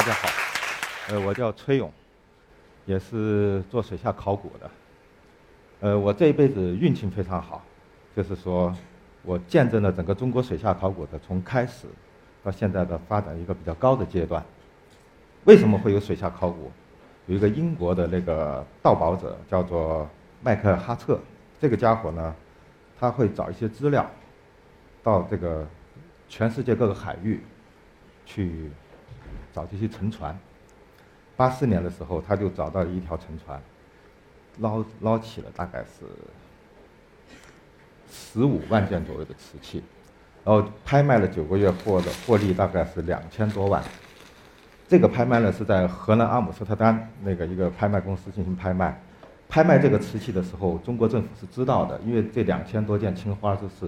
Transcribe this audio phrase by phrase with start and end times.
[0.00, 0.28] 大家好，
[1.10, 1.92] 呃，我叫崔勇，
[2.86, 4.70] 也是做水下考古的。
[5.80, 7.62] 呃，我这一辈子运气非常好，
[8.16, 8.74] 就是说
[9.22, 11.86] 我见证了整个中国水下考古的从开始
[12.42, 14.42] 到现在的发展一个比较高的阶段。
[15.44, 16.72] 为什么会有水下考古？
[17.26, 20.08] 有一个英国的那个盗宝者叫做
[20.40, 21.20] 麦克哈特，
[21.60, 22.34] 这个家伙呢，
[22.98, 24.10] 他会找一些资料，
[25.02, 25.68] 到这个
[26.26, 27.42] 全世界各个海域
[28.24, 28.70] 去。
[29.52, 30.38] 找这些沉船。
[31.36, 33.60] 八四年的时候，他就找到了一条沉船，
[34.58, 36.04] 捞捞起了大概是
[38.10, 39.82] 十五万件左右的瓷器，
[40.44, 43.82] 然后拍卖了九个月，获的获利大概是两千多万。
[44.86, 49.00] 这个拍卖呢是在荷兰阿姆斯特丹那个一个拍卖公司进行拍卖。
[49.48, 53.86] 拍卖这个瓷器的时候，中国政府是知道的，因为这两千多件青花都是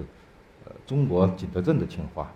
[0.64, 2.28] 呃中国景德镇的青花。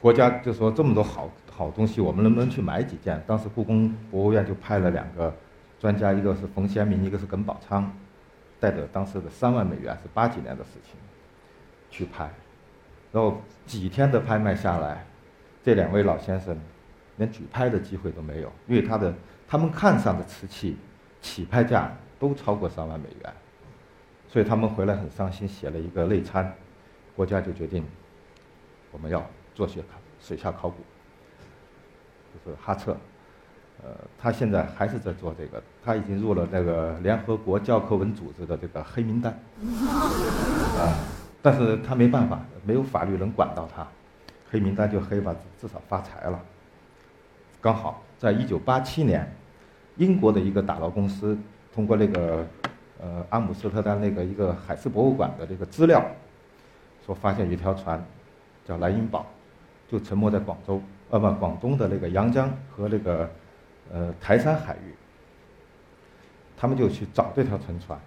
[0.00, 3.18] 国家就说这么多好好东西，我们能不能去买几件？
[3.26, 5.34] 当时故宫博物院就派了两个
[5.80, 7.90] 专家，一个是冯先明，一个是耿宝昌，
[8.60, 11.00] 带着当时的三万美元，是八几年的事情，
[11.88, 12.30] 去拍。
[13.10, 15.06] 然后几天的拍卖下来，
[15.62, 16.54] 这两位老先生
[17.16, 19.14] 连举拍的机会都没有，因为他的
[19.48, 20.76] 他们看上的瓷器
[21.22, 23.32] 起拍价都超过三万美元，
[24.28, 26.54] 所以他们回来很伤心，写了一个内参，
[27.16, 27.82] 国家就决定
[28.92, 29.26] 我们要。
[29.56, 29.82] 做些
[30.20, 30.76] 水下考古，
[32.44, 32.94] 就是哈彻，
[33.82, 39.32] 呃，他现在还是在做这个，他已经入了那个联合国教科文组织的这个黑名单，
[40.78, 40.92] 啊，
[41.40, 43.86] 但是他没办法，没有法律能管到他，
[44.50, 46.38] 黑名单就黑吧，至少发财了。
[47.60, 49.26] 刚好在一九八七年，
[49.96, 51.38] 英国的一个打捞公司
[51.74, 52.46] 通过那个
[53.00, 56.04] 呃阿姆斯特丹那个一个海事博物馆的这个资料，
[57.06, 58.04] 说发现一条船
[58.66, 59.24] 叫莱茵堡。
[59.88, 63.30] 就沉没在广州，呃不，广东的那个阳江和那个，
[63.92, 64.94] 呃台山海域。
[66.56, 68.00] 他们就去找这条沉船，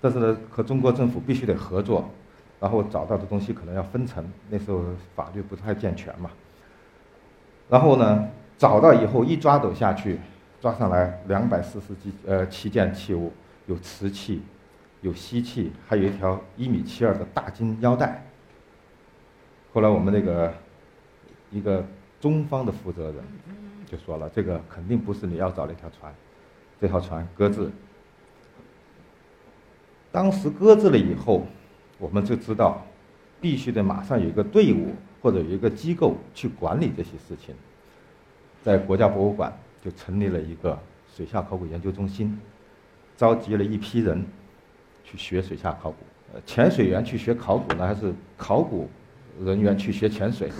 [0.00, 2.10] 但是呢，和中国政府必须得合作，
[2.58, 4.82] 然后找到的东西可能要分成，那时候
[5.14, 6.30] 法律不太健全嘛。
[7.68, 10.18] 然后呢，找到以后一抓走下去，
[10.60, 13.32] 抓上来两百四十几呃七件器物，
[13.66, 14.42] 有瓷器，
[15.00, 18.26] 有锡器，还有一条一米七二的大金腰带。
[19.72, 20.52] 后来我们那个。
[21.52, 21.82] 一个
[22.20, 23.16] 中方的负责人
[23.86, 26.12] 就说了：“这个肯定不是你要找那条船，
[26.80, 27.70] 这条船搁置。
[30.10, 31.46] 当时搁置了以后，
[31.98, 32.84] 我们就知道，
[33.40, 37.54] 必须得马上有一个队伍或者有一个机构去管理这些事情。
[38.62, 39.52] 在国家博物馆
[39.84, 40.76] 就成立了一个
[41.14, 42.36] 水下考古研究中心，
[43.16, 44.24] 召集了一批人
[45.04, 45.98] 去学水下考古。
[46.44, 48.88] 潜水员去学考古呢，还是考古？”
[49.44, 50.50] 人员去学潜水，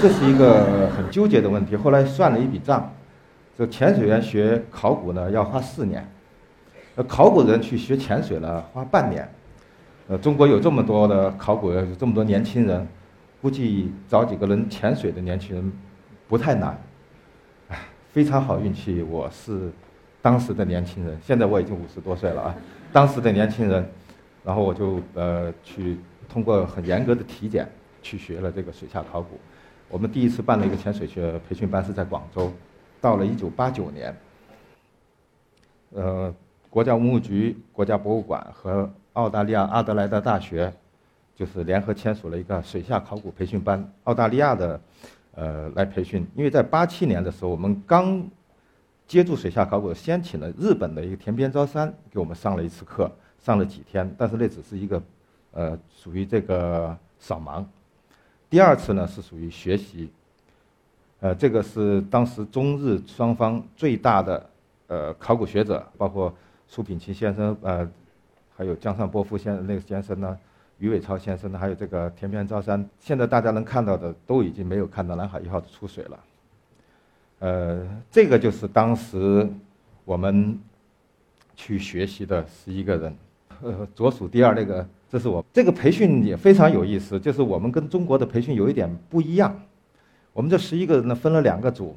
[0.00, 1.76] 这是一个很纠结的问题。
[1.76, 2.92] 后来算了一笔账，
[3.56, 6.08] 这潜水员学考古呢要花四年，
[6.96, 9.28] 呃，考古人去学潜水呢花半年。
[10.08, 12.88] 呃，中国有这么多的考古，有这么多年轻人，
[13.42, 15.72] 估计找几个人潜水的年轻人
[16.28, 16.80] 不太难。
[17.68, 17.78] 哎，
[18.10, 19.70] 非常好运气，我是
[20.22, 22.54] 当时的年轻人，现在我已经五十多岁了啊。
[22.90, 23.86] 当时的年轻人，
[24.42, 27.68] 然后我就呃去通过很严格的体检。
[28.02, 29.38] 去学了这个水下考古，
[29.88, 32.52] 我们第一次办了一个潜水学培训班是在广州，
[33.00, 34.16] 到了一九八九年，
[35.90, 36.34] 呃，
[36.70, 40.72] 国家文物局、国家博物馆和澳大利亚阿德莱德大学，
[41.34, 44.80] 就是联合签署了一个水下考古培训班，澳大利亚的，
[45.34, 46.26] 呃，来培训。
[46.34, 48.22] 因为在八七年的时候，我们刚
[49.06, 53.10] 接触水下考古，先请了日本的一个田边昭三给我们上了一次课，
[53.40, 55.02] 上了几天，但是那只是一个，
[55.52, 57.64] 呃，属于这个扫盲。
[58.50, 60.10] 第二次呢是属于学习，
[61.20, 64.50] 呃，这个是当时中日双方最大的
[64.86, 66.34] 呃考古学者，包括
[66.66, 67.86] 苏秉琦先生，呃，
[68.56, 70.38] 还有江上波夫先生那个先生呢，
[70.78, 72.88] 余伟超先生呢，还有这个田边昭三。
[72.98, 76.20] 现在大家能看到的都已经没有看到南海一号的出水了。
[77.40, 79.46] 呃，这个就是当时
[80.06, 80.58] 我们
[81.54, 83.16] 去学习的十一个人，
[83.60, 84.88] 呃，左数第二那个。
[85.10, 89.58] 这是我这个培训也非常有意思，就是我们跟中国的培训有一点不一样。
[90.34, 91.96] 我们这十一个人呢分了两个组，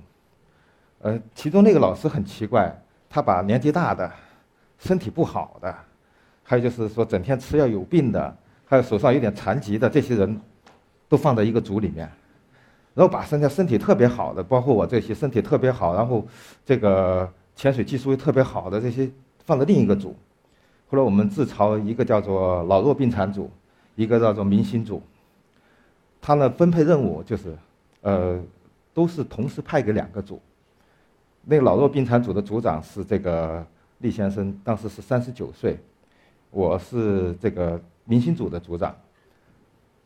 [1.00, 2.74] 呃，其中那个老师很奇怪，
[3.10, 4.10] 他把年纪大的、
[4.80, 5.76] 身体不好的，
[6.42, 8.36] 还有就是说整天吃药有病的，
[8.66, 10.40] 还有手上有点残疾的这些人，
[11.10, 12.10] 都放在一个组里面，
[12.96, 16.26] 然后把现在身体特别好的，包括我这些身体特别好，然后
[16.66, 19.08] 这个潜水技术又特别好的这些
[19.46, 20.16] 放在另一个组。
[20.92, 23.50] 后来我们自嘲一个叫做老弱病残组，
[23.96, 25.02] 一个叫做明星组。
[26.20, 27.58] 他呢分配任务就是，
[28.02, 28.38] 呃，
[28.94, 30.42] 都是同时派给两个组。
[31.46, 33.66] 那个老弱病残组的组长是这个
[34.00, 35.80] 厉先生，当时是三十九岁，
[36.50, 38.94] 我是这个明星组的组长。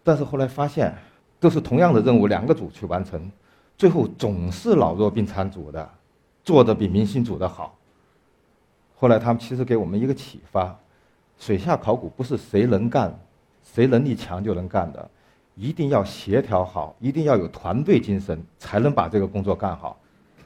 [0.03, 0.93] 但是后来发现，
[1.39, 3.31] 都是同样的任务，两个组去完成，
[3.75, 5.89] 最后总是老弱病残组的
[6.43, 7.75] 做的比明星组的好。
[8.95, 10.75] 后来他们其实给我们一个启发：
[11.38, 13.13] 水下考古不是谁能干，
[13.63, 15.09] 谁能力强就能干的，
[15.56, 19.97] 一定要协调好，一定要有团队精神，才能把这个工作干好。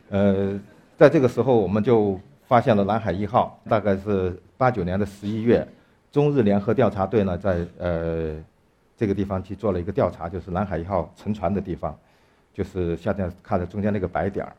[0.09, 0.59] 呃。
[0.99, 5.65] 在这个时候，我们就发现了南海一号，大概是八九年的十一月，
[6.11, 8.35] 中日联合调查队呢在呃
[8.97, 11.97] 这个地方去做了一个调查，就是南海一号沉船的地方，
[12.53, 14.53] 就是下面看的中间那个白点儿。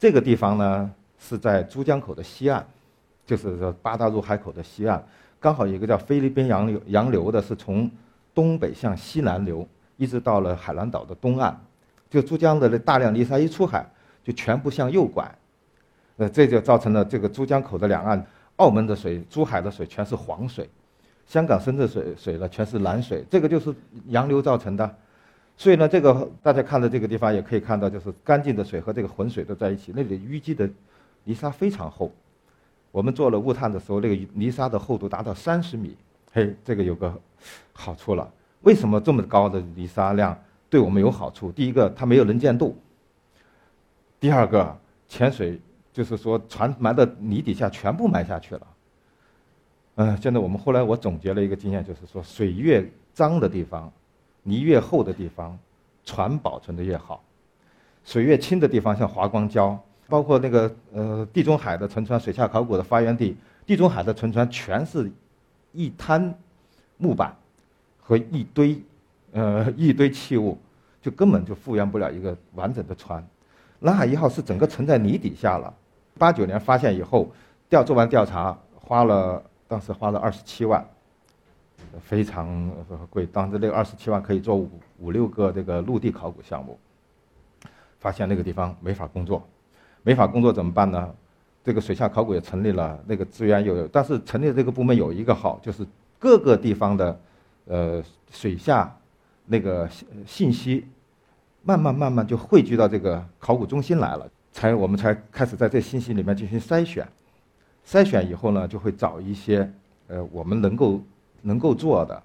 [0.00, 2.66] 这个地方呢是在珠江口的西岸，
[3.26, 5.04] 就是说八大入海口的西岸，
[5.38, 7.90] 刚好有一个叫菲律宾洋流，洋流的是从
[8.34, 9.68] 东北向西南流，
[9.98, 11.54] 一直到了海南岛的东岸，
[12.08, 13.86] 就珠江的大量泥沙一出海。
[14.26, 15.32] 就全部向右拐，
[16.16, 18.26] 呃，这就造成了这个珠江口的两岸，
[18.56, 20.68] 澳门的水、珠海的水全是黄水，
[21.28, 23.72] 香港、深圳水水呢全是蓝水，这个就是
[24.08, 24.96] 洋流造成的。
[25.56, 30.68] 所以呢，这个大家看到这个地方也可以看到，就是干净的水和这个浑水都在一起，那里淤积的
[31.22, 32.10] 泥沙非常厚。
[32.96, 35.94] 我们做了物探的时候，那个泥沙的厚度达到三十米。
[36.32, 37.14] 嘿，这个有个
[37.74, 38.26] 好处了，
[38.62, 40.34] 为什么这么高的泥沙量
[40.70, 41.52] 对我们有好处？
[41.52, 42.74] 第一个，它没有能见度。
[44.18, 44.74] 第二个
[45.10, 45.60] 潜水
[45.92, 48.66] 就是说船埋到泥底下全部埋下去了。
[49.96, 52.82] 嗯，现在我们后来我总结了一个经验，就是说水越
[53.12, 53.92] 脏的地方，
[54.42, 55.58] 泥越厚的地方，
[56.02, 57.22] 船保存的越好；
[58.06, 59.76] 水越清的地方，像华光礁，
[60.08, 63.36] 包括那个呃地中海的沉船，水下考古的发源地，
[63.66, 65.10] 地中海的沉船全是
[65.72, 66.34] 一滩
[66.96, 67.34] 木板
[68.00, 68.80] 和一堆
[69.32, 70.58] 呃一堆器物，
[71.02, 73.26] 就根本就复原不了一个完整的船。
[73.80, 75.72] 南海一号是整个沉在泥底下了，
[76.18, 77.28] 八九年发现以后，
[77.68, 80.84] 调做完调查花了当时花了二十七万，
[82.00, 82.70] 非常
[83.10, 83.26] 贵。
[83.26, 86.78] 当时那个二十七万可以做五五六个这个陆地考古项目。
[87.98, 89.44] 发现那个地方没法工作，
[90.06, 91.12] 没法工作怎么办呢？
[91.64, 95.84] 这个水下考古也成立了，那个资源又有，但是成立这个部门有一个好，就是
[96.16, 97.20] 各个地方的
[97.64, 98.00] 呃
[98.30, 98.96] 水下
[99.46, 99.88] 那个
[100.24, 100.86] 信息。
[101.64, 107.04] 慢慢慢慢就汇聚到这个考古中心来了，才我们才开始在这信息里面进行筛选，
[107.84, 109.68] 筛选以后呢，就会找一些
[110.06, 111.02] 呃我们能够
[111.42, 112.22] 能够做的，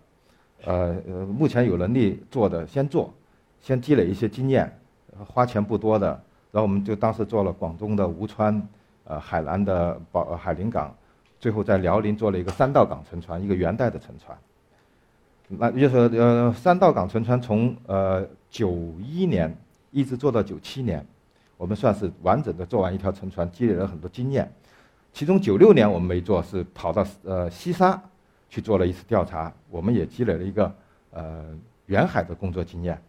[0.66, 3.12] 呃呃目前有能力做的先做，
[3.60, 4.72] 先积累一些经验，
[5.26, 8.62] 花钱不多的，然后我们就当时做了广东的吴川，
[9.06, 10.94] 呃海南的宝海陵港，
[11.40, 14.38] 最后在辽宁做了一个三道港沉船，一个元代的沉船。
[15.48, 18.72] 那就是呃，三道港沉船从呃九
[19.02, 19.54] 一年
[19.92, 21.06] 一直做到九七年，
[21.58, 24.50] 我们算是完整的做完一条沉船，积累了很多经验。
[25.14, 28.02] 其中九六年我们没做，是跑到呃西沙
[28.50, 30.74] 去做了一次调查，我们也积累了一个
[31.12, 31.46] 呃
[31.88, 33.02] 远海的工作经验。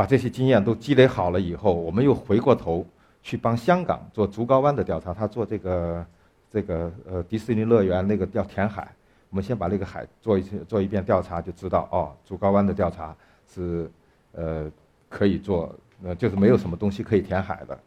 [0.00, 2.86] 把这些经验都积累好了以后，我们又回过头
[3.22, 6.06] 去帮香港做竹篙湾的调查，他做这个
[6.50, 8.88] 这个呃迪士尼乐园那个叫填海。
[9.28, 13.14] 我们先把那个海做一次做一遍调查，就知道哦，竹篙湾的调查
[13.46, 13.90] 是
[14.32, 14.72] 呃
[15.10, 15.70] 可以做，
[16.02, 17.78] 呃就是没有什么东西可以填海的。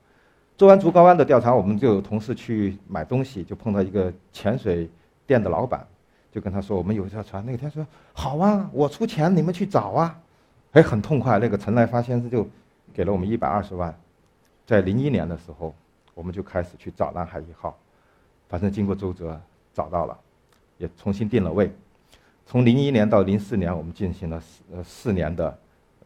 [0.55, 4.87] 做完竹篙湾的调查，我们就有同事去买东西，就碰到一个潜水
[5.25, 5.83] 店的老板，
[6.31, 7.83] 就跟他说：“我们有一条船。”那个天说
[8.13, 10.15] ：“好啊，我出钱，你们去找啊。”
[10.73, 11.39] 哎，很痛快。
[11.39, 12.47] 那个陈来发先生就
[12.93, 13.95] 给了我们一百二十万。
[14.65, 15.73] 在零一年的时候，
[16.13, 17.77] 我们就开始去找南海一号，
[18.49, 19.39] 反正经过周折
[19.73, 20.17] 找到了。
[20.79, 21.71] 也重新定了位，
[22.47, 25.55] 从零一年到零四年，我们进行了四四年的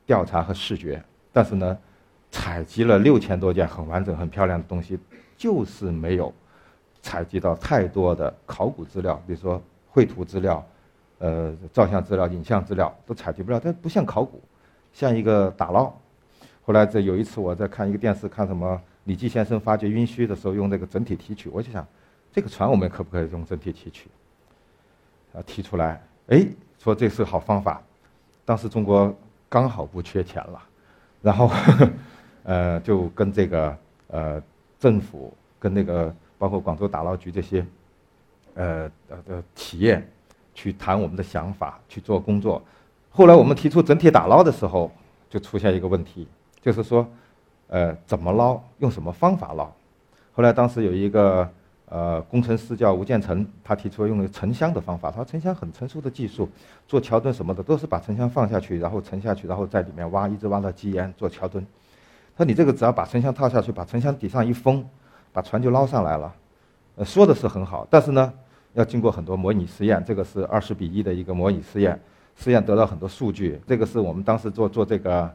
[0.05, 1.75] 调查和视觉，但是呢，
[2.29, 4.99] 采集了六千多件很完整、很漂亮的东西，
[5.37, 6.31] 就是没有
[7.01, 10.63] 采集到太多的考古资料，比如说绘图资料、
[11.19, 14.39] 呃照相资料、影像资料都采集不了，它不像考古，
[14.97, 15.93] 像一个打捞。
[16.65, 21.85] 后来这有一次我在看一个电视，看什么李济先生发掘殷墟的时候用那个整体提取，我就想，
[22.33, 24.09] 这个船我们可不可以用整体提取？
[25.35, 26.47] 啊，提出来，哎，
[26.79, 27.79] 说这是好方法。
[28.43, 29.15] 当时中国
[29.47, 30.59] 刚好不缺钱了，
[31.21, 31.51] 然后，
[32.41, 33.77] 呃，就跟这个
[34.07, 34.41] 呃
[34.79, 37.63] 政府跟那个包括广州打捞局这些，
[38.55, 40.03] 呃呃的企业
[40.55, 42.59] 去谈我们的想法，去做工作。
[43.17, 44.91] 后来我们提出整体打捞的时候，
[45.27, 46.27] 就出现一个问题，
[46.61, 47.03] 就是说，
[47.65, 49.67] 呃，怎么捞，用什么方法捞？
[50.33, 51.49] 后来当时有一个。
[51.89, 55.09] 呃，工程师叫吴建成，他提出用沉箱的方法。
[55.09, 56.49] 他说沉箱很成熟的技术，
[56.85, 61.65] 做桥墩什么的都是把沉箱放下去，然后沉下去，然后在里面挖，一直挖到基岩做桥墩。
[62.35, 64.85] 他说你这个只要把沉箱套下去，把沉箱底上一封，
[65.31, 66.35] 把船就捞上来了。
[66.97, 68.33] 呃，说的是很好，但是呢，
[68.73, 70.03] 要经过很多模拟实验。
[70.05, 71.97] 这个是二十比一的一个模拟实验，
[72.37, 73.59] 实验得到很多数据。
[73.67, 75.29] 这个是我们当时做做这个，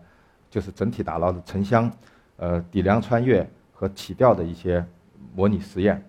[0.49, 1.92] 就是整体打捞的沉箱，
[2.37, 4.85] 呃，底梁穿越和起吊的一些
[5.35, 6.02] 模拟实验。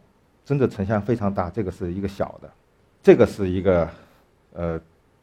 [0.46, 2.52] 真的沉箱非常大，这个是一个小的，
[3.02, 3.90] 这个是一个，
[4.52, 4.80] 呃，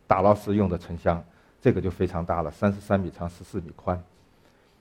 [0.06, 1.22] 打捞时用的沉箱，
[1.60, 4.02] 这个就非常大了，三十三米长，十四米宽，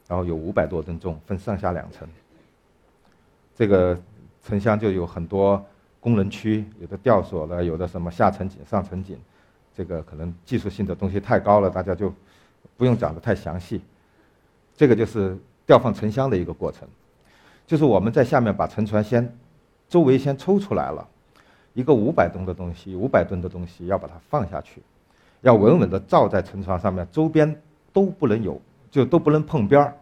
[0.08, 2.08] 然后有五百多吨重，分上下两层。
[3.54, 4.00] 这个
[4.42, 5.62] 沉箱就有很多
[6.00, 9.20] 功能区，有的吊索了，有的什么下沉井、上沉井，
[9.80, 12.14] 这个可能技术性的东西太高了，大家就
[12.76, 13.80] 不用讲的太详细。
[14.76, 16.86] 这个就是吊放沉箱的一个过程，
[17.66, 19.34] 就是我们在下面把沉船先。
[19.88, 21.08] 周围先抽出来了，
[21.74, 24.84] 一个五百吨的东西，五百吨的东西要把它放下去，
[25.40, 27.56] 要稳稳地罩在沉船上面，周边
[27.94, 29.96] 都不能有，就都不能碰边儿。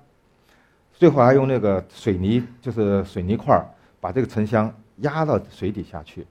[0.92, 3.64] 最后还用那个水泥，就是水泥块儿，
[4.02, 6.26] 把这个沉箱压到水底下去，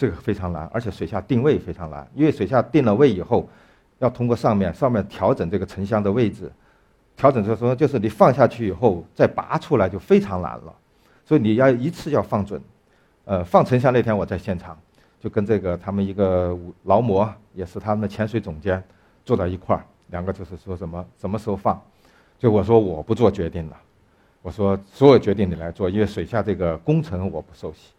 [0.00, 3.46] 这个非常难，而且水下定位非常难，因为水下定了位以后，
[3.98, 6.50] 要通过上面上面调整这个沉箱的位置，
[7.14, 10.74] 调整就是说就是你放下去以后再拔出来就非常难了。
[11.26, 12.58] 所以你要一次要放准，
[13.26, 14.74] 呃，放沉箱那天我在现场，
[15.20, 18.82] 就跟这个他们一个劳模，也是他们的潜水总监，
[19.22, 21.78] 坐在一块儿，两个就是说什么什么时候放，
[22.38, 23.76] 就我说我不做决定了，
[24.40, 27.92] 我说所有决定你来做，因为水下这个工程我不熟悉，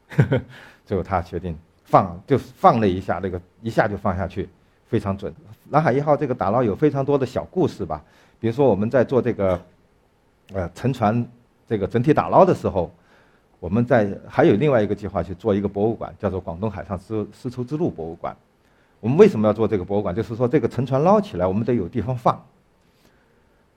[0.84, 4.48] 最后他决定放，就放了一下，那个一下就放下去，
[4.88, 5.34] 非常准。
[5.70, 8.04] 南海一号这个打捞有非常多的小故事吧，
[8.40, 9.62] 比如说我们在做这个，
[10.54, 11.26] 呃，沉船
[11.68, 12.92] 这个整体打捞的时候。
[13.62, 18.36] 我们在还有另外一个计划去做一个博物馆，叫做广东海上丝丝绸之路博物馆。
[19.00, 20.16] 我们为什么要做这个博物馆？
[20.16, 22.44] 就是说这个沉船捞起来，我们得有地方放。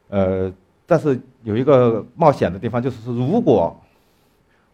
[0.09, 0.51] 呃，
[0.87, 3.79] 但是有一个冒险的地方，就是说如果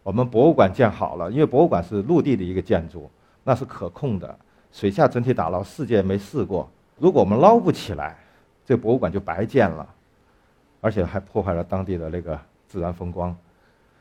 [0.01, 3.11] 我们博物馆建好了，因为博物馆是陆地的一个建筑，
[3.43, 4.37] 那是可控的，
[4.71, 6.69] 水下整体打捞世界没试过。
[6.97, 8.15] 如果我们捞不起来，
[8.65, 9.87] 这博物馆就白建了，
[10.79, 13.35] 而且还破坏了当地的那个自然风光。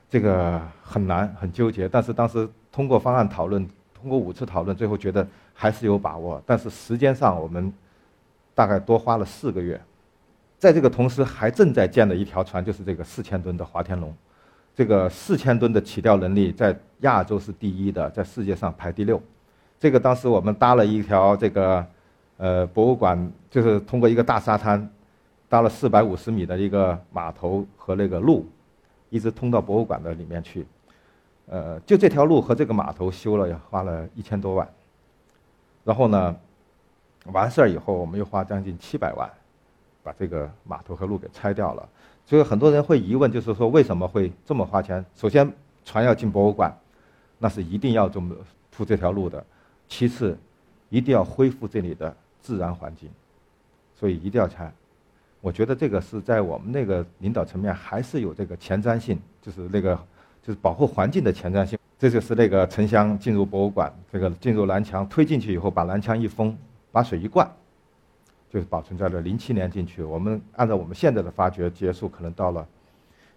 [0.09, 1.89] 这个很难，很纠结。
[1.89, 6.43] 但是当时通过方案讨论，通过五次讨论，最后觉得还是有把握。
[6.45, 7.73] 但是时间上，我们
[8.55, 9.81] 大概多花了四个月。
[10.59, 14.15] 在这个同时，还正在建的一条船，就是这个四千吨的华天龙。
[14.75, 19.21] 这个四千吨的起吊能力在亚洲是第一的，在世界上排第六。
[19.79, 21.87] 这个当时我们搭了一条这个
[22.37, 24.91] 呃博物馆，就是通过一个大沙滩，
[25.49, 28.47] 搭了四百五十米的一个码头和那个路。
[29.13, 30.65] 一直通到博物馆的里面去，
[31.47, 34.69] 呃，就这条路和这个码头修了，要花了一千多万。
[35.83, 36.37] 然后呢，
[37.25, 39.29] 完事儿以后，我们又花将近七百万，
[40.05, 41.89] 把这个码头和路给拆掉了。
[42.31, 45.05] 所以很多人会疑问，就是说为什么会这么花钱？
[45.17, 45.53] 首先，
[45.85, 46.73] 船要进博物馆，
[47.41, 48.37] 那是一定要这么
[48.71, 49.43] 铺这条路的；
[49.89, 50.39] 其次，
[50.91, 53.11] 一定要恢复这里的自然环境，
[53.97, 54.73] 所以一定要拆。
[55.41, 59.97] 我觉得这个是在我们那个领导层面还是有这个前瞻性，就是那个
[60.41, 61.77] 就是保护环境的前瞻性。
[61.99, 66.57] 这就是那个沉箱进入博物馆，这个进入蓝墙推进去以后，把蓝墙一封，
[66.93, 67.51] 把水一灌，
[68.51, 70.03] 就是保存在了零七年进去。
[70.03, 72.67] 我们按照我们现在的发掘结束，可能到了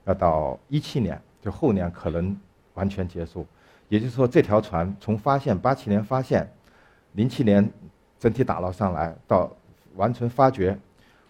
[0.03, 2.35] 要到一七年，就后年可能
[2.73, 3.45] 完全结束。
[3.87, 6.51] 也就是说，这条船从发现八七年发现，
[7.13, 7.71] 零七年
[8.19, 9.49] 整体打捞上来到
[9.95, 10.77] 完成发掘，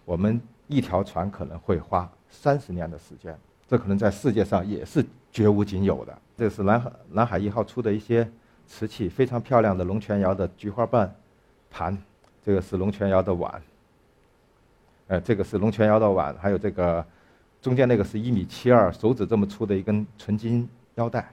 [0.04, 0.40] 我们。
[0.66, 3.38] 一条船可能会花三十年的时间，
[3.68, 6.18] 这可能在世界上也是绝无仅有的。
[6.38, 8.26] 这是南海南海一号出的一些
[8.66, 11.14] 瓷器，非常漂亮的龙泉窑的菊花瓣
[11.70, 11.96] 盘，
[12.42, 13.60] 这个是龙泉窑的碗，
[15.06, 17.04] 呃，这个是龙泉窑的碗，还有这个
[17.60, 21.28] 中间那个是一米七二，手指这么粗的一根纯金腰带。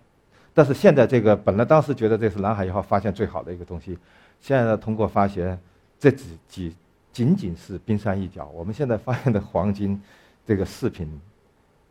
[0.53, 3.97] 但是现在这个本来当时觉得这是南海一号发现最好的一个东西，
[4.39, 5.59] 现在通过发现
[5.99, 6.75] 这几几。
[7.13, 8.47] 仅仅是冰山一角。
[8.53, 10.01] 我们现在发现的黄金，
[10.47, 11.19] 这个饰品，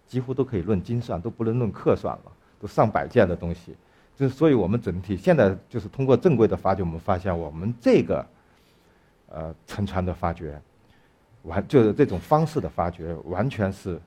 [0.08, 3.76] 几乎都可以论斤算，都不能论克算了，都上百件的东西。
[4.16, 8.26] 就是，所以我们整体现在就是通过正规的发掘，我们发现我们这个，
[9.28, 10.58] 呃，沉船的发掘，
[11.42, 14.00] 完就是这种方式的发掘，完全是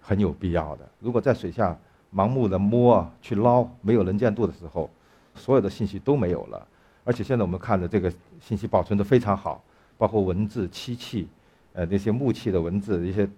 [0.00, 0.88] 很有必要的。
[0.98, 1.76] 如果在水下
[2.14, 4.88] 盲目的摸去捞，没有能见度的时候，
[5.34, 6.66] 所有的信息都没有了。
[7.04, 9.62] 而且现在我们看的这个信息保存的非常好。
[9.98, 11.28] 包括文字、漆器，
[11.74, 13.28] 呃，那些木器的文字，一些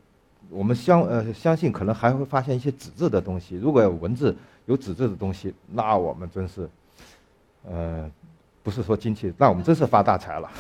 [0.49, 3.57] 我们相呃相信可能还会发现一些纸质的东西。
[3.57, 4.35] 如果有文字、
[4.65, 6.71] 有纸质的东西，那我们真是，
[7.65, 8.11] 呃，
[8.63, 10.51] 不是说金器，那我们真是发大财了。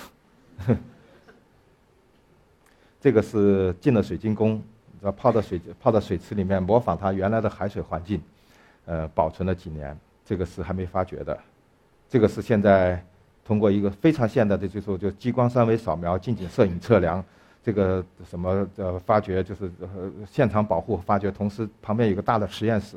[3.04, 4.62] 这个是进了水晶宫，
[5.02, 8.18] 要泡到水泡到水池里面，模仿它原来的海水环境，
[8.86, 9.94] 呃，保存了几年。
[10.24, 11.38] 这个是还没发掘的，
[12.08, 13.04] 这个是现在
[13.44, 17.22] 通过一个非常现代的技术，就激光三维扫描、近景摄影测量，
[17.62, 22.96] 这个什么呃发掘就是呃现场保护发掘，同时旁边有个大的实验室，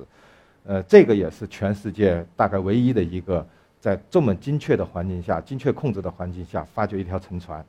[0.64, 3.46] 呃，这个也是全世界大概唯一的一个
[3.78, 7.62] 在这么精确的环境下、精确控制的环境下发掘一条沉船，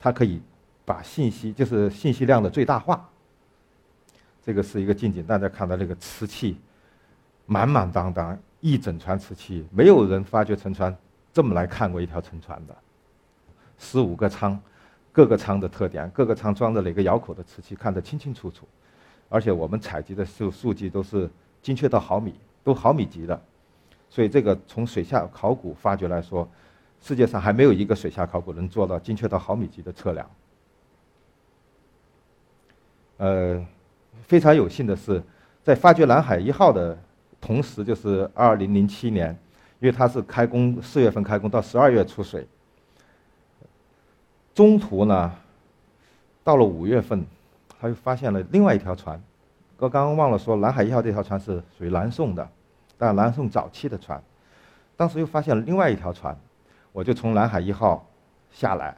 [0.00, 0.40] 它可以
[0.86, 3.06] 把信息就是信息量的最大化。
[4.42, 6.56] 这个是一个近景，大家看到这个瓷器
[7.44, 8.38] 满满当当。
[8.62, 10.96] 一整船瓷器，没有人发掘沉船
[11.32, 12.74] 这么来看过一条沉船的。
[13.78, 14.58] 十五个舱，
[15.12, 18.66] 各个舱的特点，各个舱装的哪个窑口的瓷器看得清清楚楚，
[19.28, 21.30] 而且我们采集的数数据都是
[21.62, 23.40] 精确到毫米，都毫米级的。
[24.08, 26.48] 所以这个从水下考古发掘来说，
[27.00, 30.28] 世界上还没有一个水下考古能做到精确到毫米级的测量。
[33.18, 33.64] 呃，
[34.22, 35.22] 非常有幸的是，
[35.62, 36.98] 在发掘南海一号的。
[37.38, 39.28] 同时就是二零零七年，
[39.78, 42.44] 因为它是开工四月份开工到十二月出水，
[44.52, 45.32] 中途呢，
[46.42, 47.24] 到了五月份，
[47.78, 49.22] 他又发现了另外一条船。
[49.78, 52.48] 我刚刚忘了说，南海一号这条船是属于南宋的，
[52.98, 54.20] 但南宋早期的船。
[54.96, 56.36] 当时又发现了另外一条船，
[56.90, 58.04] 我就从南海一号
[58.50, 58.96] 下来，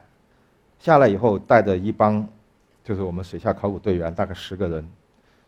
[0.79, 2.27] 下来以后带着一帮，
[2.89, 4.89] 就是我们水下考古队员，大概十个人，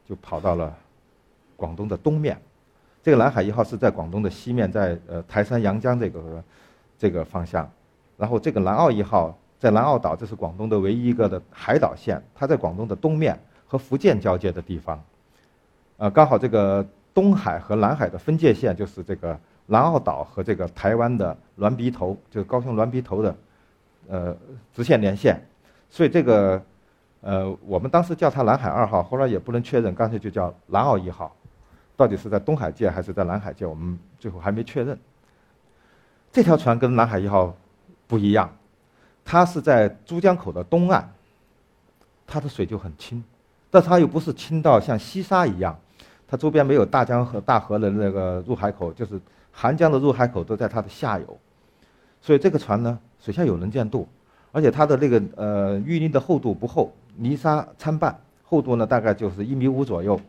[0.07, 0.71] 就跑到了
[1.55, 2.39] 广东的东面。
[3.01, 6.43] 这个南海一号是在广东的西面，在呃台山阳江这个
[6.99, 7.67] 这个方向，
[8.15, 15.03] 然后这个南澳一号在南澳岛，这是广东的唯一一个的海岛线，它在广东的东面和福建交界的地方，
[15.97, 23.35] 呃，刚好这个东海和南海的分界线就是这个南澳岛和这个台湾的銮鼻头，就是高雄銮鼻头的
[24.09, 24.37] 呃
[24.71, 25.43] 直线连线，
[25.89, 26.63] 所以这个
[27.21, 31.35] 呃我们当时叫它南海二号，后来也不能确认，干脆就叫南澳一号。
[31.95, 33.65] 到底是在东海界还是在南海界？
[33.65, 34.97] 我们最后还没确认。
[36.31, 37.55] 这条船跟南海一号
[38.07, 38.49] 不一样，
[39.23, 41.07] 它是在珠江口的东岸，
[42.25, 43.23] 它的水就很清，
[43.69, 45.77] 但它又不是清到像西沙一样，
[46.27, 49.19] 它周边没有大江和大河的那个入海口，就是
[49.51, 51.37] 韩江的入海口都在它的下游，
[52.19, 54.07] 所以这个船呢，水下有能见度，
[54.51, 60.19] 而且它的那个呃淤泥的厚度不厚，泥沙参半，厚度呢大概就是一米五左右。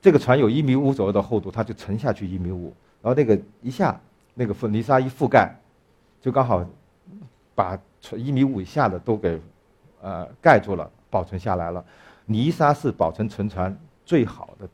[0.00, 3.98] 这个船有一米五左右的厚度，它就沉下去一米五，然后那个一下，
[4.34, 5.52] 那个覆泥沙一覆盖，
[6.20, 6.64] 就刚好
[7.54, 9.40] 把船一米五以下的都给
[10.00, 11.84] 呃盖住了，保存下来了。
[12.24, 14.68] 泥沙是保存沉船最好的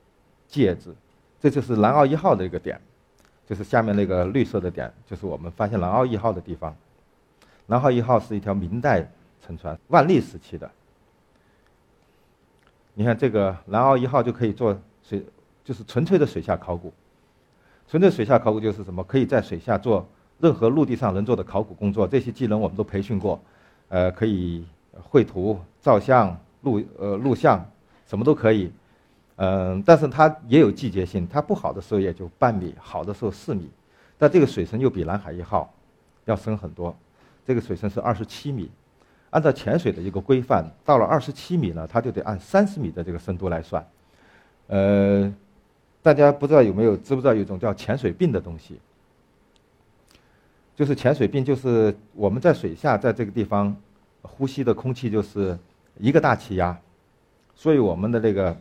[0.46, 0.94] 介质，
[1.40, 2.78] 这就是南澳一号的一个点，
[3.46, 6.74] 就是下面那个绿色的点，就是我们发现南澳一号的地方。
[7.66, 9.08] 南澳一号是一条明代
[9.46, 10.70] 沉船，万历时期的。
[12.94, 14.76] 你看这个南澳一号就可以做。
[15.04, 15.20] 水
[15.64, 16.92] 就是纯粹的水下考古，
[17.88, 19.02] 纯粹水下考古就是什么？
[19.02, 20.06] 可以在水下做
[20.38, 23.40] 任何陆地上能做的考古工作，这些技能我们都培训过，
[23.88, 27.68] 呃，可以绘图、照相、录呃录像，
[28.06, 28.72] 什么都可以，
[29.36, 33.68] 嗯，但是它也有季节性，它不好的时候也就半米，好的时候四米，
[34.16, 35.68] 但这个水深又比南海一号
[36.26, 36.96] 要深很多，
[37.44, 38.70] 这个水深是二十七米，
[39.32, 43.84] 按照潜水的一个规范，到了二十七米呢，它就得按三十米的这个深度来算。
[44.68, 45.34] 呃，
[46.02, 48.78] 大家不知道有没有知不知道有一种叫潜水病的东西？
[50.76, 53.74] 就是潜水病，就是我们在水下在这个地方
[54.20, 55.58] 呼吸的空气就是
[55.98, 56.78] 一个大气压，
[57.54, 58.56] 所以我们的这个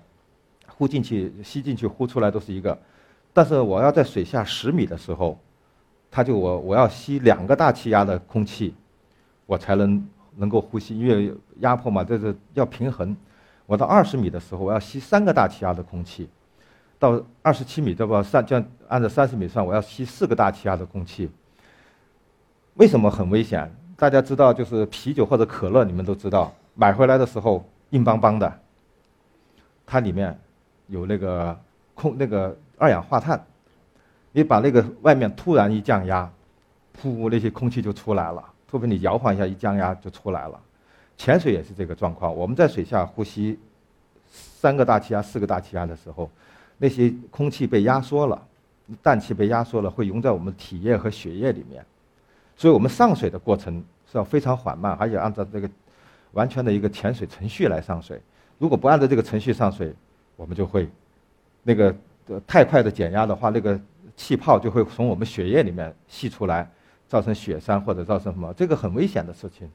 [0.67, 2.77] 呼进去、吸进去、呼出来都是一个。
[3.34, 5.38] 但是我要在水下十米的时候，
[6.10, 8.73] 它就我我要吸两个大气压的空气，
[9.45, 10.05] 我才能
[10.36, 13.15] 能够呼吸，因为压迫嘛，这是要平衡。
[13.65, 16.26] 我到二十米的时候，我要吸三个大气压的空气；
[17.00, 18.22] 到二十七米，对吧？
[18.22, 21.30] 三，就按照三十米算，我要吸四个大气压的空气。
[22.76, 23.74] 为什么很危险？
[23.96, 28.60] 大家知道，就是啤酒或者可乐，你们都知道，买回来的时候硬邦邦的，
[29.86, 30.38] 它里面
[30.88, 31.58] 有那个
[31.94, 33.41] 空那个二氧化碳。
[34.34, 36.32] 你把那个外面突然一降压，
[37.02, 38.44] 噗，那些空气就出来了。
[38.71, 40.57] 说不定你摇晃一下，一降压就出来了。
[41.17, 42.34] 潜水也是这个状况。
[42.34, 43.60] 我们在水下呼吸
[44.31, 46.31] 三个大气压、四个大气压的时候，
[46.77, 48.41] 那些空气被压缩了，
[49.03, 51.86] 氮气被压缩了，会溶在我们体液和血液里面。
[52.55, 55.69] 所以我们上水的过程是要非常缓慢，而且按照这个
[56.31, 58.21] 完全的一个潜水程序来上水。
[58.57, 59.93] 如果不按照这个程序上水，
[60.38, 60.89] 我们就会
[61.63, 61.93] 那个
[62.47, 63.77] 太快的减压的话，那个
[64.15, 66.69] 气泡就会从我们血液里面析出来，
[67.12, 69.69] 造成雪山或者造成什么，这个很危险的事情。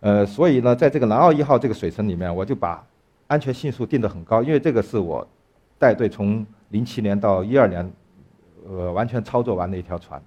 [0.00, 2.86] 呃，所以呢，在这个南澳一号这个水层里面，我就把
[3.26, 5.26] 安全系数定得很高，因为这个是我
[5.78, 7.90] 带队从零七年到一二年，
[8.68, 10.22] 呃，完全操作完的一条船。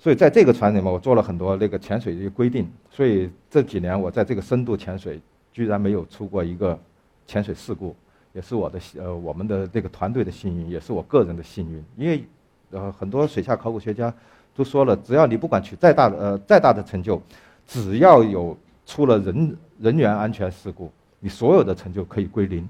[0.00, 2.68] 所以在这个船里面，我做了很多那个潜水的规定。
[2.90, 5.20] 所以这几年我在这个深度潜水，
[5.52, 6.76] 居然没有出过一个
[7.24, 7.94] 潜水事故，
[8.32, 11.84] 也是我的呃我们的这个团队的幸运，也是我个人的幸运。
[11.96, 12.24] 因为
[12.72, 14.12] 呃很多水下考古学家
[14.54, 17.20] 都说了，只要你不管取再大的呃再大的成就，
[17.66, 22.68] 只要有出了人人员安全事故，你所有的成就可以归零。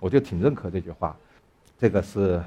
[0.00, 1.16] 我就挺认可这句话。
[1.78, 2.42] 这个是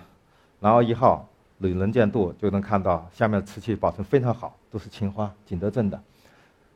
[0.59, 1.27] 南澳一号。
[1.59, 5.97] 能能见度就能看到下面的瓷器保存非常好，都是青花，景德镇的。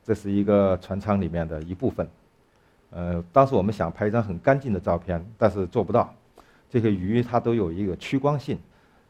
[0.06, 2.08] 这是一个船舱里面的一部分。
[2.92, 6.14] 呃，当时我们想拍一张很干净的照片，但是做不到。
[6.70, 8.58] 这些鱼它都有一个趋光性，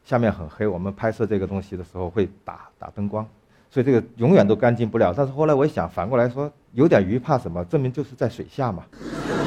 [0.07, 3.27] 下面很黑，我们拍摄这个东西的时候会打打灯光，
[3.69, 5.13] 所以这个永远都干净不了。
[5.13, 7.61] 但是后来我一想，反过来说，有点鱼怕什么？
[7.65, 8.85] 证明就是在水下嘛，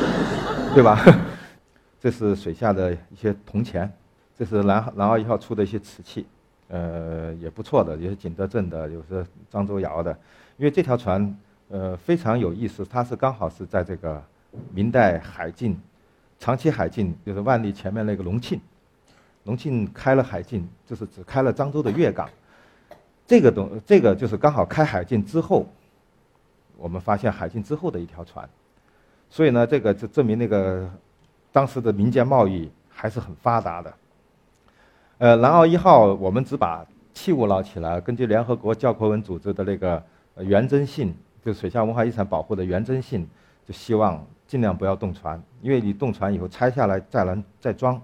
[0.74, 1.02] 对吧？
[1.98, 3.90] 这是水下的一些铜钱。
[4.36, 6.26] 这是南南澳一号出的一些瓷器，
[6.68, 10.12] 呃，也不错的，也是景德镇的，有是漳州窑的。
[10.58, 11.34] 因为这条船，
[11.68, 14.22] 呃，非常有意思，它是刚好是在这个
[14.74, 15.80] 明代海禁、
[16.38, 18.60] 长期海禁，就是万历前面那个隆庆，
[19.44, 22.28] 隆庆开了海禁，就是只开了漳州的粤港。
[23.26, 25.66] 这个东，这个就是刚好开海禁之后，
[26.76, 28.48] 我们发现海禁之后的一条船，
[29.28, 30.90] 所以呢，这个就证明那个
[31.52, 33.94] 当时的民间贸易还是很发达的。
[35.18, 38.00] 呃，南澳一号，我们只把器物捞起来。
[38.00, 40.02] 根据联合国教科文组织的那个
[40.38, 43.28] 原真性，就水下文化遗产保护的原真性，
[43.64, 48.00] 就希望尽量不要动船，因为你动船以后拆下来再能再装，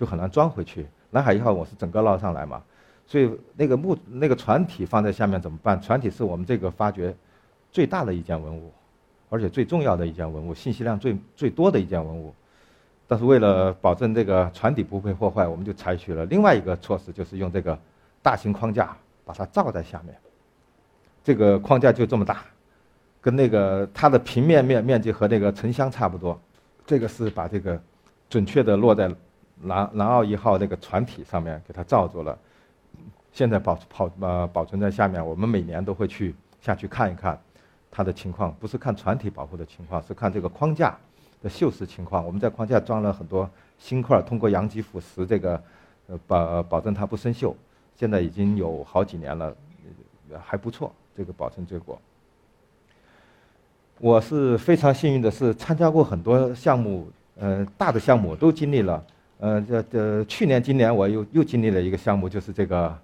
[0.00, 0.86] 就很难装回去。
[1.10, 2.62] 南海一号我是整个捞上来嘛，
[3.06, 5.78] 所以那个木那个船体放在下面怎么办？
[5.78, 7.14] 船体是我们这个发掘
[7.70, 8.72] 最大的一件文物，
[9.28, 12.34] 而且最重要的一件文物，信息量最最多的一件文物。
[13.06, 17.78] 但是为了保证这个船底不被破坏，我们就采取了另外一个措施，就是用这个
[18.22, 20.16] 大型框架把它罩在下面。
[21.22, 22.42] 这个框架就这么大，
[23.20, 26.40] 跟那个它的平面面面积和那个沉箱差不多。
[26.86, 27.78] 这个是把这个
[28.30, 29.14] 准确的落在
[29.62, 32.38] 南南澳一号那个船体上面，给它罩住了。
[33.32, 37.38] 现在保保呃保存在下面，我们每年都会去下去看一看
[37.90, 40.96] 它的情况，不是看船体保护的情况，是看这个框架。
[41.42, 45.62] 的锈蚀情况，我们在框架装了很多锌块，通过阳极腐蚀这个，
[46.06, 47.54] 呃保保证它不生锈。
[47.96, 49.56] 现在已经有好几年了，
[50.42, 51.98] 还不错，这个保存结果。
[53.96, 59.02] 我是非常幸运的是参加过很多项目，呃大的项目都经历了。
[59.40, 62.96] 呃这这去年今年我又又经历了一个项目，就是这个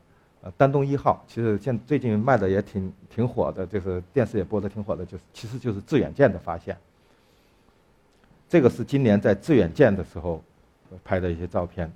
[0.43, 1.25] 呃丹东一号。
[1.27, 6.77] 其实现最近卖的也挺挺火的，就是电视也播的挺火的，就是其实就是致远舰的发现。
[8.49, 10.43] 这个是今年在致远舰的时候
[11.03, 11.91] 拍的一些照片。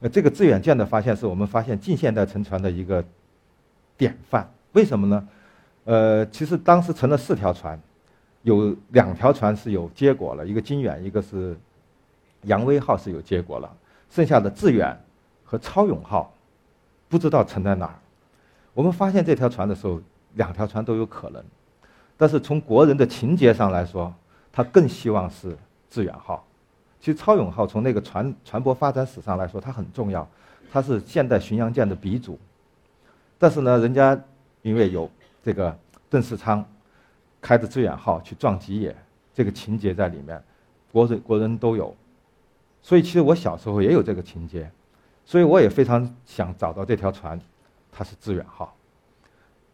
[0.00, 3.04] 呃，这个致远舰的发现是我们发现近现代沉船的一个
[3.96, 4.48] 典范。
[4.72, 5.28] 为什么呢？
[5.84, 7.78] 呃，其实当时沉了四条船，
[8.42, 11.56] 有两条船是有结果了，一个金远，一个是
[12.44, 13.70] 扬威号是有结果了，
[14.10, 14.98] 剩下的致远
[15.44, 16.32] 和超勇号
[17.08, 17.94] 不知道沉在哪儿。
[18.72, 20.00] 我们发现这条船的时候，
[20.34, 21.42] 两条船都有可能，
[22.16, 24.12] 但是从国人的情节上来说，
[24.52, 25.56] 他更希望是。
[25.90, 26.44] 致远号，
[26.98, 30.28] 其实超勇号从那个船船舶发展史上来说，它很重要，
[30.72, 32.36] 它是现代巡洋舰的鼻祖。
[33.38, 34.20] 但是呢，人家
[34.62, 35.08] 因为有
[35.40, 35.78] 这个
[36.10, 36.66] 邓世昌
[37.40, 38.96] 开着致远号去撞吉野，
[39.32, 40.42] 这个情节在里面，
[40.90, 41.94] 国人国人都有。
[42.84, 44.70] 所以其实我小时候也有这个情节，
[45.24, 47.40] 所以我也非常想找到这条船，
[47.90, 48.76] 它是致远号。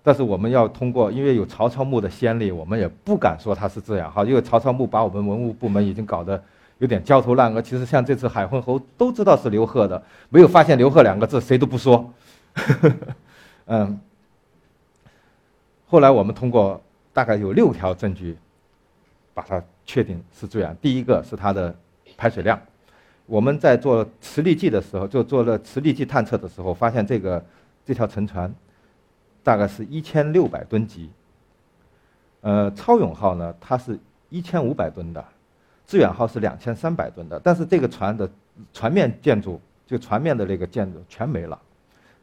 [0.01, 4.25] 但是我们要通过，因为有曹操墓的先例，我们也不敢说它是这样哈。
[4.25, 6.40] 因为曹操墓把我们文物部门已经搞得
[6.79, 7.61] 有点焦头烂额。
[7.61, 12.09] 其实像这次海昏侯都知道是刘贺的，没有发现刘贺两个字，谁都不说。
[13.66, 14.01] 嗯。
[15.88, 16.81] 后来我们通过
[17.12, 18.38] 大概有六条证据，
[19.35, 20.77] 把它确定是这样。
[20.81, 21.75] 第一个是它的
[22.16, 22.57] 排水量，
[23.31, 27.43] 我们在做磁力计的时候，就做了磁力计探测的时候，发现这个
[27.87, 28.53] 这条沉船。
[29.43, 31.09] 大概是一千六百吨级。
[32.43, 35.25] 呃，超勇号呢，它是一千五百吨的，
[35.87, 37.40] 致远号是两千三百吨的。
[37.43, 38.29] 但是这个船的
[38.75, 41.59] 船面建筑，就船面的那个建筑全没了，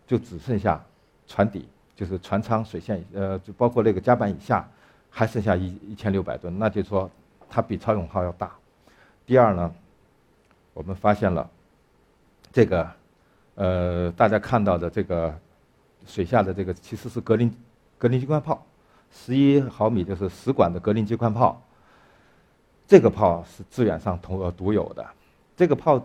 [0.06, 0.80] 就只剩下
[1.26, 4.70] 船底，就是船舱、水线，呃，就包括那个甲板以下，
[5.10, 6.60] 还剩下一一千六百吨。
[6.60, 7.10] 那就说
[7.50, 8.52] 它比超勇号要大。
[9.26, 9.74] 第二呢，
[10.77, 11.49] 我们发现了
[12.53, 12.87] 这个，
[13.55, 15.33] 呃，大家看到的这个。
[16.05, 17.53] 水下的这个其实是格林
[17.97, 18.65] 格林机关炮，
[19.11, 21.61] 十一毫米就是十管的格林机关炮。
[22.87, 25.05] 这个炮是致远上同呃独有的。
[25.57, 26.01] 这个炮，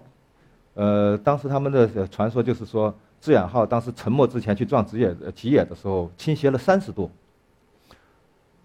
[0.74, 7.08] 呃，当时他们的传说就是说，致远号当时沉没之前去撞吉野吉野的时候，倾斜了三十度，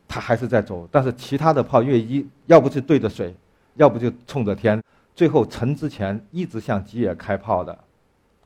[0.08, 0.90] 它还是在走。
[0.92, 3.36] 但是其他的炮越一要不就对着水，
[3.76, 4.82] 要不就冲着天，
[5.18, 7.78] 最后沉之前一直向吉野开炮的，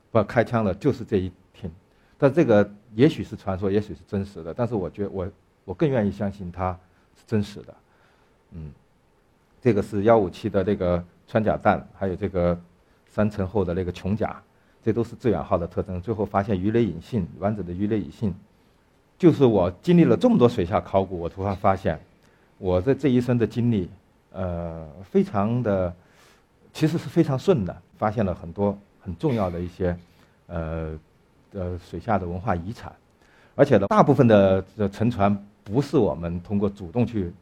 [0.09, 1.69] 不开枪的，就是这一挺。
[2.17, 4.53] 但这个也许是传说，也许是真实的。
[4.53, 5.29] 但是我觉我
[5.65, 6.71] 我更愿意相信它
[7.17, 7.75] 是真实的。
[8.53, 8.71] 嗯，
[9.61, 11.03] 这个是幺五七的这个。
[11.27, 12.59] 穿甲弹，还有这个
[13.07, 14.43] 三层厚的那个穹甲，
[14.83, 16.01] 这都是致远号的特征。
[16.01, 18.33] 最后发现鱼雷引信，完整的鱼雷引信，
[19.17, 21.97] 就是我经历了这么多水下考古，我突然发现，
[22.57, 23.89] 我的这一生的经历，
[24.33, 25.95] 呃，非常的，
[26.73, 29.97] 其实是非常顺的，发现了很多很重要的一些，
[30.47, 30.91] 呃，
[31.53, 32.91] 呃，水下的文化遗产，
[33.55, 37.33] 而且呢，大部分的沉船不是我们通过主动去。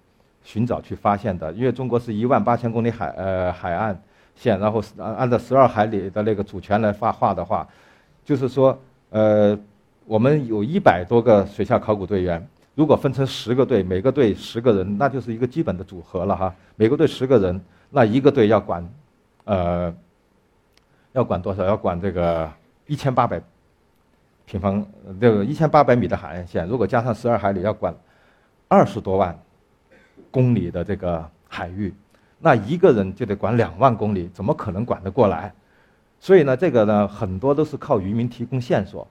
[0.41, 4.01] 寻找去发现的，因为中国是一万八千公里海呃海岸
[4.35, 7.67] 线，然后按按照十二海里的那个主权来发话的话，
[8.23, 8.75] 就是说
[9.09, 9.59] 呃
[10.05, 16.55] 我们有一百多个水下考古队员，如果分成十个队，每个队十个人，那就是一个基本的组合了哈。
[16.77, 18.81] 每个队十个人，那一个队要管
[19.49, 19.93] 呃
[21.13, 21.65] 要管多少？
[21.65, 22.47] 要管这个
[22.85, 23.41] 一千八百
[24.45, 24.85] 平方
[25.19, 27.95] 这个一千八百米的海岸线，如果加上十二海里，要管
[28.67, 29.37] 二十多万。
[30.31, 31.91] 公里的这个海域，
[32.37, 35.51] 那一个人就得管两万公里，怎么可能管得过来？
[36.19, 39.07] 所以呢，这个呢，很多都是靠渔民提供线索，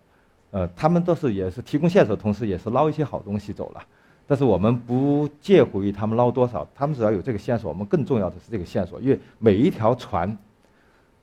[0.52, 3.82] 呃，他们都是也是提供线索，同时也是捞一些好东西走了。
[4.28, 10.38] 但是我们不介乎于他们捞多少，他们只要有这个线索，我们更重要的是这个线索，因为每一条船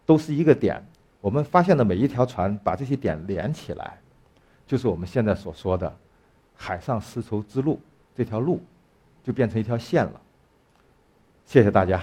[0.06, 0.86] 都是一个点，
[1.22, 3.98] 我们发现的每一条船把这些点连起来，
[4.68, 5.96] 就是我们现在所说的
[6.54, 7.80] 海上丝绸之路
[8.14, 8.60] 这条路。
[9.26, 10.22] 就变成一条线了。
[11.48, 12.00] 谢谢大家。